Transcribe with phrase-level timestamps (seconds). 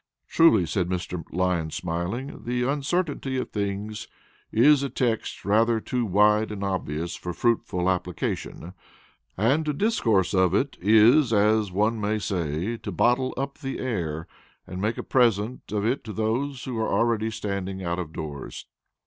[0.27, 1.23] "Truly," said Mr.
[1.31, 4.07] Lyon, smiling, "the uncertainty of things
[4.51, 8.73] is a text rather too wide and obvious for fruitful application;
[9.37, 14.25] and to discourse of it is, as one may say, to bottle up the air,
[14.65, 18.65] and make a present of it to those who are already standing out of doors."